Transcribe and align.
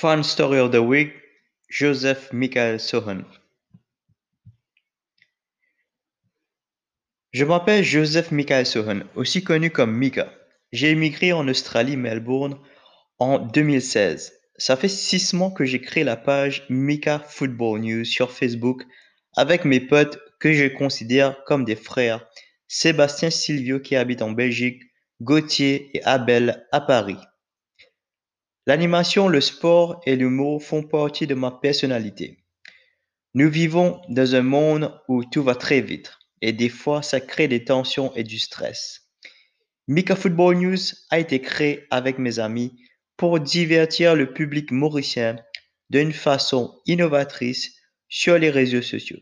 Fun 0.00 0.22
Story 0.22 0.58
of 0.58 0.70
the 0.70 0.76
Week, 0.76 1.12
Joseph 1.68 2.32
Michael 2.32 2.80
Sohan. 2.80 3.22
Je 7.32 7.44
m'appelle 7.44 7.84
Joseph 7.84 8.32
Michael 8.32 8.64
Sohan, 8.64 9.00
aussi 9.14 9.44
connu 9.44 9.68
comme 9.68 9.94
Mika. 9.94 10.32
J'ai 10.72 10.88
émigré 10.88 11.34
en 11.34 11.46
Australie, 11.48 11.98
Melbourne, 11.98 12.58
en 13.18 13.40
2016. 13.40 14.32
Ça 14.56 14.78
fait 14.78 14.88
six 14.88 15.34
mois 15.34 15.50
que 15.50 15.66
j'ai 15.66 15.82
créé 15.82 16.02
la 16.02 16.16
page 16.16 16.64
Mika 16.70 17.18
Football 17.18 17.82
News 17.82 18.06
sur 18.06 18.32
Facebook 18.32 18.84
avec 19.36 19.66
mes 19.66 19.80
potes 19.80 20.18
que 20.38 20.54
je 20.54 20.64
considère 20.64 21.44
comme 21.44 21.66
des 21.66 21.76
frères, 21.76 22.26
Sébastien 22.68 23.28
Silvio 23.28 23.80
qui 23.80 23.96
habite 23.96 24.22
en 24.22 24.30
Belgique, 24.30 24.80
Gauthier 25.20 25.90
et 25.92 26.02
Abel 26.04 26.66
à 26.72 26.80
Paris. 26.80 27.18
L'animation, 28.70 29.26
le 29.26 29.40
sport 29.40 30.00
et 30.06 30.14
l'humour 30.14 30.62
font 30.62 30.84
partie 30.84 31.26
de 31.26 31.34
ma 31.34 31.50
personnalité. 31.50 32.38
Nous 33.34 33.50
vivons 33.50 34.00
dans 34.08 34.36
un 34.36 34.42
monde 34.42 34.96
où 35.08 35.24
tout 35.24 35.42
va 35.42 35.56
très 35.56 35.80
vite 35.80 36.16
et 36.40 36.52
des 36.52 36.68
fois 36.68 37.02
ça 37.02 37.20
crée 37.20 37.48
des 37.48 37.64
tensions 37.64 38.14
et 38.14 38.22
du 38.22 38.38
stress. 38.38 39.10
Mika 39.88 40.14
Football 40.14 40.58
News 40.58 40.78
a 41.10 41.18
été 41.18 41.40
créé 41.40 41.88
avec 41.90 42.20
mes 42.20 42.38
amis 42.38 42.80
pour 43.16 43.40
divertir 43.40 44.14
le 44.14 44.32
public 44.32 44.70
mauricien 44.70 45.34
d'une 45.88 46.12
façon 46.12 46.80
innovatrice 46.86 47.74
sur 48.08 48.38
les 48.38 48.50
réseaux 48.50 48.82
sociaux. 48.82 49.18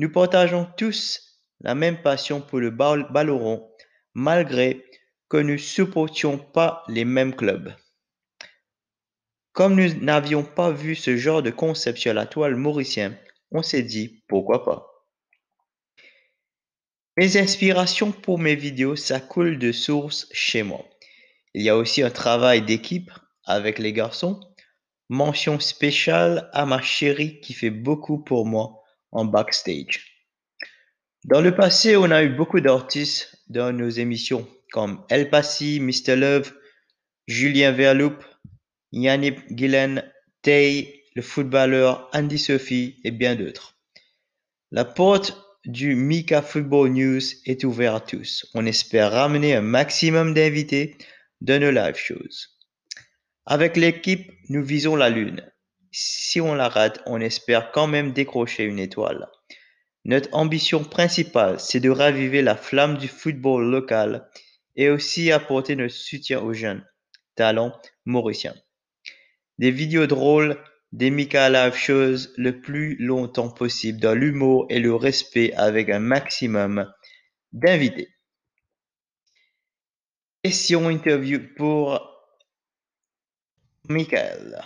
Nous 0.00 0.10
partageons 0.10 0.66
tous 0.76 1.38
la 1.60 1.76
même 1.76 2.02
passion 2.02 2.40
pour 2.40 2.58
le 2.58 2.70
ballon 2.70 3.70
malgré 4.14 4.84
que 5.28 5.36
nous 5.36 5.52
ne 5.52 5.58
supportions 5.58 6.38
pas 6.38 6.82
les 6.88 7.04
mêmes 7.04 7.36
clubs. 7.36 7.72
Comme 9.60 9.74
nous 9.74 9.92
n'avions 10.02 10.42
pas 10.42 10.70
vu 10.70 10.94
ce 10.94 11.18
genre 11.18 11.42
de 11.42 11.50
concept 11.50 11.98
sur 11.98 12.14
la 12.14 12.24
toile 12.24 12.56
mauricienne, 12.56 13.18
on 13.50 13.62
s'est 13.62 13.82
dit 13.82 14.24
pourquoi 14.26 14.64
pas? 14.64 14.86
Mes 17.18 17.36
inspirations 17.36 18.10
pour 18.10 18.38
mes 18.38 18.56
vidéos, 18.56 18.96
ça 18.96 19.20
coule 19.20 19.58
de 19.58 19.70
source 19.70 20.28
chez 20.32 20.62
moi. 20.62 20.82
Il 21.52 21.60
y 21.60 21.68
a 21.68 21.76
aussi 21.76 22.02
un 22.02 22.08
travail 22.08 22.62
d'équipe 22.62 23.10
avec 23.44 23.78
les 23.78 23.92
garçons. 23.92 24.40
Mention 25.10 25.60
spéciale 25.60 26.48
à 26.54 26.64
ma 26.64 26.80
chérie 26.80 27.38
qui 27.40 27.52
fait 27.52 27.68
beaucoup 27.68 28.24
pour 28.24 28.46
moi 28.46 28.82
en 29.12 29.26
backstage. 29.26 30.24
Dans 31.24 31.42
le 31.42 31.54
passé, 31.54 31.98
on 31.98 32.10
a 32.10 32.22
eu 32.22 32.30
beaucoup 32.30 32.60
d'artistes 32.60 33.36
dans 33.48 33.76
nos 33.76 33.90
émissions 33.90 34.48
comme 34.72 35.04
El 35.10 35.28
Passy, 35.28 35.80
Mr. 35.80 36.16
Love, 36.16 36.50
Julien 37.26 37.72
Verloup, 37.72 38.16
Yannick 38.92 39.38
Gillen, 39.56 40.02
Tay, 40.42 41.04
le 41.14 41.22
footballeur 41.22 42.08
Andy 42.12 42.38
Sophie 42.38 43.00
et 43.04 43.10
bien 43.10 43.34
d'autres. 43.36 43.76
La 44.70 44.84
porte 44.84 45.36
du 45.64 45.94
Mika 45.94 46.42
Football 46.42 46.90
News 46.90 47.20
est 47.44 47.64
ouverte 47.64 47.96
à 47.96 48.06
tous. 48.06 48.46
On 48.54 48.66
espère 48.66 49.12
ramener 49.12 49.54
un 49.54 49.60
maximum 49.60 50.34
d'invités 50.34 50.96
dans 51.40 51.60
nos 51.60 51.70
live 51.70 51.96
shows. 51.96 52.48
Avec 53.46 53.76
l'équipe, 53.76 54.30
nous 54.48 54.64
visons 54.64 54.96
la 54.96 55.10
Lune. 55.10 55.44
Si 55.92 56.40
on 56.40 56.54
la 56.54 56.68
rate, 56.68 57.02
on 57.06 57.20
espère 57.20 57.72
quand 57.72 57.86
même 57.86 58.12
décrocher 58.12 58.64
une 58.64 58.78
étoile. 58.78 59.28
Notre 60.04 60.28
ambition 60.32 60.82
principale, 60.84 61.60
c'est 61.60 61.80
de 61.80 61.90
raviver 61.90 62.42
la 62.42 62.56
flamme 62.56 62.96
du 62.96 63.08
football 63.08 63.70
local 63.70 64.28
et 64.76 64.88
aussi 64.88 65.30
apporter 65.30 65.76
notre 65.76 65.94
soutien 65.94 66.40
aux 66.40 66.54
jeunes 66.54 66.84
talents 67.34 67.76
mauriciens. 68.04 68.54
Des 69.60 69.70
vidéos 69.70 70.06
drôles, 70.06 70.56
Live 70.90 71.74
Shows 71.74 72.32
le 72.38 72.62
plus 72.62 72.96
longtemps 72.96 73.50
possible 73.50 74.00
dans 74.00 74.14
l'humour 74.14 74.64
et 74.70 74.78
le 74.78 74.94
respect 74.94 75.52
avec 75.52 75.90
un 75.90 75.98
maximum 75.98 76.90
d'invités. 77.52 78.08
Question 80.42 80.88
interview 80.88 81.40
pour 81.58 82.00
Michael. 83.86 84.64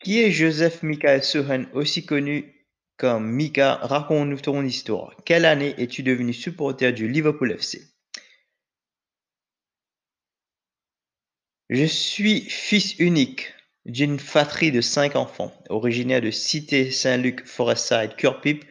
Qui 0.00 0.20
est 0.20 0.30
Joseph 0.30 0.82
Michael 0.82 1.24
Sohan, 1.24 1.64
aussi 1.72 2.04
connu 2.04 2.66
comme 2.98 3.30
Mika? 3.30 3.76
Raconte-nous 3.76 4.40
ton 4.40 4.62
histoire. 4.62 5.16
Quelle 5.24 5.46
année 5.46 5.74
es-tu 5.78 6.02
devenu 6.02 6.34
supporter 6.34 6.92
du 6.92 7.08
Liverpool 7.08 7.50
FC 7.50 7.97
Je 11.70 11.84
suis 11.84 12.40
fils 12.48 12.98
unique 12.98 13.52
d'une 13.84 14.18
fratrie 14.18 14.72
de 14.72 14.80
cinq 14.80 15.16
enfants, 15.16 15.52
originaire 15.68 16.22
de 16.22 16.30
Cité 16.30 16.90
Saint-Luc, 16.90 17.46
Forestside, 17.46 18.16
Curpip. 18.16 18.64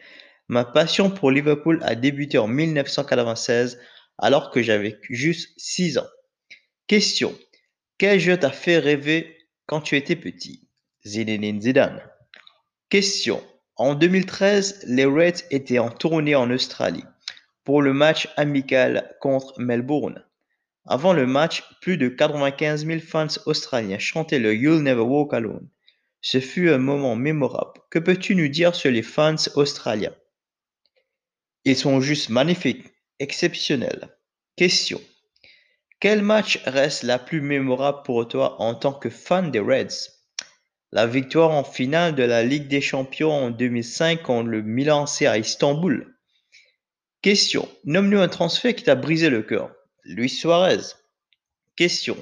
Ma 0.48 0.64
passion 0.64 1.08
pour 1.08 1.30
Liverpool 1.30 1.78
a 1.84 1.94
débuté 1.94 2.38
en 2.38 2.48
1996 2.48 3.78
alors 4.18 4.50
que 4.50 4.62
j'avais 4.62 4.98
juste 5.10 5.54
6 5.58 5.98
ans. 5.98 6.08
Question. 6.88 7.38
Quel 7.98 8.18
jeu 8.18 8.36
t'a 8.36 8.50
fait 8.50 8.78
rêver 8.78 9.46
quand 9.66 9.80
tu 9.80 9.96
étais 9.96 10.16
petit? 10.16 10.66
Zinedine 11.06 11.62
Zidane. 11.62 12.02
Question. 12.88 13.40
En 13.76 13.94
2013, 13.94 14.86
les 14.88 15.04
Reds 15.04 15.44
étaient 15.52 15.78
en 15.78 15.90
tournée 15.90 16.34
en 16.34 16.50
Australie 16.50 17.04
pour 17.62 17.80
le 17.80 17.92
match 17.92 18.28
amical 18.36 19.14
contre 19.20 19.54
Melbourne. 19.60 20.24
Avant 20.90 21.12
le 21.12 21.26
match, 21.26 21.64
plus 21.82 21.98
de 21.98 22.08
95 22.08 22.86
000 22.86 23.00
fans 23.00 23.26
australiens 23.44 23.98
chantaient 23.98 24.38
le 24.38 24.54
You'll 24.54 24.82
Never 24.82 25.02
Walk 25.02 25.34
Alone. 25.34 25.68
Ce 26.22 26.40
fut 26.40 26.70
un 26.70 26.78
moment 26.78 27.14
mémorable. 27.14 27.78
Que 27.90 27.98
peux-tu 27.98 28.34
nous 28.34 28.48
dire 28.48 28.74
sur 28.74 28.90
les 28.90 29.02
fans 29.02 29.36
australiens? 29.54 30.14
Ils 31.66 31.76
sont 31.76 32.00
juste 32.00 32.30
magnifiques, 32.30 32.86
exceptionnels. 33.18 34.16
Question. 34.56 34.98
Quel 36.00 36.22
match 36.22 36.58
reste 36.64 37.02
la 37.02 37.18
plus 37.18 37.42
mémorable 37.42 38.02
pour 38.02 38.26
toi 38.26 38.58
en 38.62 38.74
tant 38.74 38.94
que 38.94 39.10
fan 39.10 39.50
des 39.50 39.60
Reds? 39.60 40.08
La 40.90 41.06
victoire 41.06 41.50
en 41.50 41.64
finale 41.64 42.14
de 42.14 42.22
la 42.22 42.42
Ligue 42.42 42.68
des 42.68 42.80
Champions 42.80 43.32
en 43.32 43.50
2005 43.50 44.22
contre 44.22 44.48
le 44.48 44.62
Milan 44.62 45.06
C 45.06 45.26
à 45.26 45.36
Istanbul? 45.36 46.16
Question. 47.20 47.68
Nomme-nous 47.84 48.20
un 48.20 48.28
transfert 48.28 48.74
qui 48.74 48.84
t'a 48.84 48.94
brisé 48.94 49.28
le 49.28 49.42
cœur. 49.42 49.70
Luis 50.08 50.30
Suarez. 50.30 50.94
Question. 51.76 52.16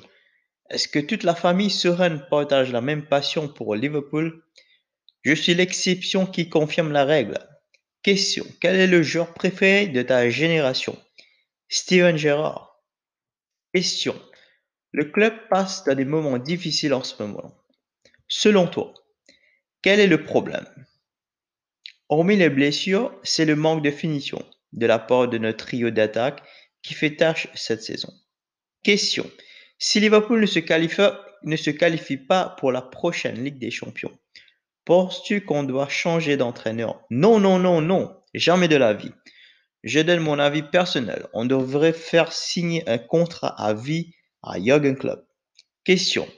Est-ce 0.70 0.88
que 0.88 0.98
toute 0.98 1.22
la 1.22 1.36
famille 1.36 1.70
sereine 1.70 2.26
partage 2.28 2.72
la 2.72 2.80
même 2.80 3.06
passion 3.06 3.46
pour 3.46 3.76
Liverpool? 3.76 4.42
Je 5.22 5.32
suis 5.32 5.54
l'exception 5.54 6.26
qui 6.26 6.48
confirme 6.48 6.90
la 6.90 7.04
règle. 7.04 7.38
Question. 8.02 8.44
Quel 8.60 8.74
est 8.74 8.88
le 8.88 9.04
joueur 9.04 9.32
préféré 9.34 9.86
de 9.86 10.02
ta 10.02 10.28
génération? 10.30 11.00
Steven 11.68 12.16
Gerrard. 12.16 12.82
Question. 13.72 14.20
Le 14.90 15.04
club 15.04 15.34
passe 15.48 15.84
dans 15.84 15.94
des 15.94 16.04
moments 16.04 16.38
difficiles 16.38 16.92
en 16.92 17.04
ce 17.04 17.22
moment. 17.22 17.56
Selon 18.26 18.66
toi, 18.66 18.94
quel 19.82 20.00
est 20.00 20.08
le 20.08 20.24
problème? 20.24 20.66
Hormis 22.08 22.36
les 22.36 22.50
blessures, 22.50 23.16
c'est 23.22 23.44
le 23.44 23.54
manque 23.54 23.84
de 23.84 23.92
finition 23.92 24.44
de 24.72 24.86
la 24.86 24.98
part 24.98 25.28
de 25.28 25.38
notre 25.38 25.66
trio 25.66 25.90
d'attaque 25.90 26.42
qui 26.86 26.94
fait 26.94 27.16
tâche 27.16 27.48
cette 27.54 27.82
saison. 27.82 28.12
Question. 28.84 29.28
Si 29.78 29.98
Liverpool 29.98 30.40
ne 30.40 30.46
se, 30.46 30.60
qualifie, 31.70 32.16
pas 32.16 32.54
pour 32.60 32.70
la 32.70 32.80
prochaine 32.80 33.42
Ligue 33.42 33.58
des 33.58 33.72
Champions, 33.72 34.16
penses-tu 34.84 35.44
qu'on 35.44 35.64
doit 35.64 35.88
changer 35.88 36.36
d'entraîneur? 36.36 37.02
Non, 37.10 37.40
non, 37.40 37.58
non, 37.58 37.80
non, 37.80 38.16
jamais 38.34 38.68
de 38.68 38.76
la 38.76 38.94
vie. 38.94 39.10
Je 39.82 39.98
donne 39.98 40.20
mon 40.20 40.38
avis 40.38 40.62
personnel. 40.62 41.26
On 41.32 41.44
devrait 41.44 41.92
faire 41.92 42.32
signer 42.32 42.88
un 42.88 42.98
contrat 42.98 43.60
à 43.60 43.74
vie 43.74 44.14
à 44.44 44.60
Jürgen 44.60 44.96
Klopp. 44.96 45.26
Question. 45.82 46.28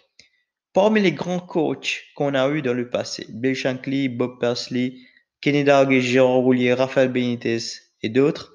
Parmi 0.72 1.02
les 1.02 1.12
grands 1.12 1.40
coachs 1.40 2.04
qu'on 2.14 2.34
a 2.34 2.48
eus 2.48 2.62
dans 2.62 2.74
le 2.74 2.88
passé, 2.88 3.26
Bill 3.28 3.54
Shankly, 3.54 4.08
Bob 4.08 4.40
Persley, 4.40 4.94
Kenny 5.42 5.64
Dalglish, 5.64 6.04
Gérard 6.04 6.38
Roulier, 6.38 6.72
Rafael 6.72 7.12
Benitez 7.12 7.58
et 8.02 8.08
d'autres, 8.08 8.54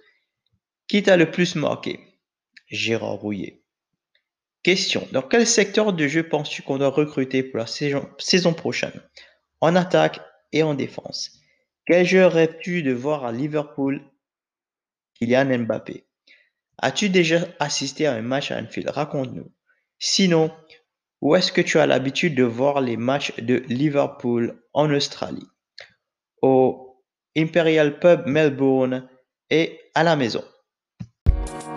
qui 0.87 1.03
t'a 1.03 1.17
le 1.17 1.31
plus 1.31 1.55
marqué? 1.55 1.99
Gérard 2.67 3.15
Rouillet. 3.15 3.63
Question. 4.63 5.07
Dans 5.11 5.21
quel 5.21 5.45
secteur 5.45 5.91
de 5.93 6.07
jeu 6.07 6.27
penses-tu 6.27 6.61
qu'on 6.61 6.77
doit 6.77 6.89
recruter 6.89 7.43
pour 7.43 7.59
la 7.59 7.67
saison, 7.67 8.53
prochaine? 8.53 9.01
En 9.59 9.75
attaque 9.75 10.21
et 10.51 10.63
en 10.63 10.73
défense. 10.73 11.39
Quel 11.85 12.05
joueur 12.05 12.31
rêves-tu 12.31 12.81
de 12.81 12.93
voir 12.93 13.25
à 13.25 13.31
Liverpool? 13.31 14.01
Kylian 15.15 15.59
Mbappé. 15.59 16.05
As-tu 16.77 17.09
déjà 17.09 17.45
assisté 17.59 18.07
à 18.07 18.13
un 18.13 18.21
match 18.21 18.51
à 18.51 18.57
Anfield? 18.57 18.89
Raconte-nous. 18.89 19.51
Sinon, 19.99 20.51
où 21.21 21.35
est-ce 21.35 21.51
que 21.51 21.61
tu 21.61 21.77
as 21.79 21.85
l'habitude 21.85 22.35
de 22.35 22.43
voir 22.43 22.81
les 22.81 22.97
matchs 22.97 23.35
de 23.37 23.63
Liverpool 23.67 24.61
en 24.73 24.89
Australie? 24.91 25.47
Au 26.41 27.01
Imperial 27.37 27.99
Pub 27.99 28.27
Melbourne 28.27 29.09
et 29.49 29.79
à 29.95 30.03
la 30.03 30.15
maison. 30.15 30.43